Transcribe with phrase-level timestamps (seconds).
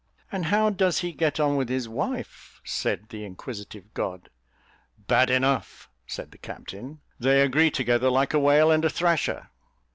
[0.31, 4.31] "And how does he get on with his wife?" said the inquisitive god.
[4.97, 9.51] "Bad enough," said the captain; "they agree together like a whale and a thrasher."